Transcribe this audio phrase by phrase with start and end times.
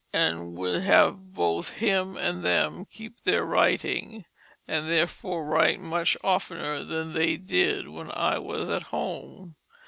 [0.13, 4.25] And would have both him and them keep their writing,
[4.67, 9.57] and therefore write much oftener than they did when I was at home.